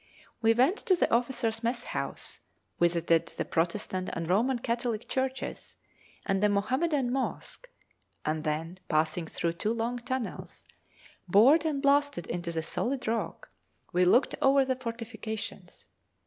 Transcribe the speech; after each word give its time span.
We 0.41 0.55
went 0.55 0.77
to 0.79 0.95
the 0.95 1.13
officers' 1.13 1.61
mess 1.61 1.83
house, 1.83 2.39
visited 2.79 3.27
the 3.27 3.45
Protestant 3.45 4.09
and 4.13 4.27
Roman 4.27 4.57
Catholic 4.57 5.07
churches 5.07 5.77
and 6.25 6.41
the 6.41 6.49
Mohammedan 6.49 7.11
mosque, 7.13 7.69
and 8.25 8.43
then 8.43 8.79
passing 8.89 9.27
through 9.27 9.53
two 9.53 9.73
long 9.75 9.99
tunnels, 9.99 10.65
bored 11.27 11.65
and 11.65 11.83
blasted 11.83 12.25
in 12.25 12.41
the 12.41 12.63
solid 12.63 13.07
rock, 13.07 13.51
we 13.93 14.03
looked 14.03 14.33
over 14.41 14.65
the 14.65 14.75
fortifications. 14.75 15.85